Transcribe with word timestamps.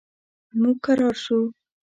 موږ 0.59 0.77
کرار 0.85 1.13
شو. 1.23 1.39